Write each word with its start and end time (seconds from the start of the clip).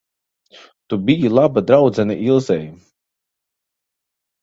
Tu 0.93 0.99
biji 1.09 1.31
laba 1.35 1.65
draudzene 1.67 2.17
Ilzei. 2.31 2.65